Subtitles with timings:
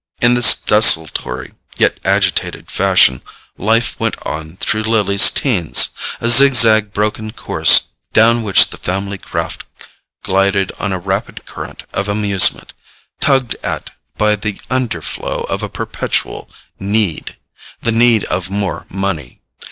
[0.19, 3.21] In this desultory yet agitated fashion
[3.55, 5.89] life went on through Lily's teens:
[6.19, 9.65] a zig zag broken course down which the family craft
[10.23, 12.73] glided on a rapid current of amusement,
[13.19, 16.49] tugged at by the underflow of a perpetual
[16.79, 19.39] need—the need of more money.